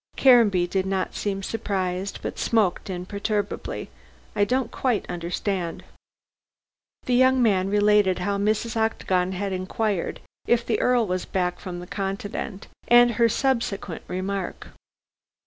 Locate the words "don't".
4.45-4.71